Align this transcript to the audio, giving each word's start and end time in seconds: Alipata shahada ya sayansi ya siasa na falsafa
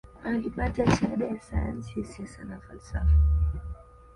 Alipata 0.23 0.91
shahada 0.95 1.25
ya 1.25 1.41
sayansi 1.41 1.99
ya 1.99 2.05
siasa 2.05 2.43
na 2.43 2.59
falsafa 2.59 3.17